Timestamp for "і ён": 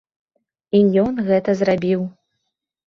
0.79-1.21